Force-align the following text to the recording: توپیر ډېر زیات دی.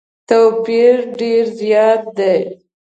توپیر 0.29 0.95
ډېر 1.19 1.45
زیات 1.59 2.01
دی. 2.17 2.37